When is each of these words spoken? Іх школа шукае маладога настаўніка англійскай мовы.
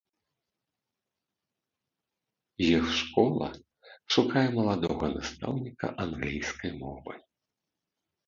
Іх 2.67 2.87
школа 3.01 3.49
шукае 4.15 4.45
маладога 4.57 5.05
настаўніка 5.17 5.87
англійскай 6.07 6.71
мовы. 6.81 7.13